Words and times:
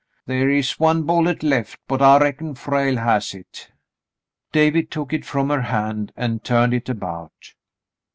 The' 0.25 0.33
is 0.57 0.79
one 0.79 1.03
bullet 1.03 1.43
left, 1.43 1.79
but 1.87 2.01
I 2.01 2.17
reckon 2.17 2.55
Frale 2.55 2.97
has 2.97 3.33
hit." 3.33 3.69
David 4.51 4.89
took 4.89 5.13
it 5.13 5.25
from 5.25 5.51
her 5.51 5.61
hand 5.61 6.11
and 6.17 6.43
turned 6.43 6.73
it 6.73 6.89
about. 6.89 7.53